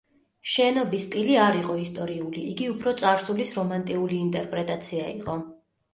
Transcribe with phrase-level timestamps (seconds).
[0.51, 5.37] შენობის სტილი არ იყო ისტორიული, იგი უფრო წარსულის რომანტიული ინტერპრეტაცია იყო.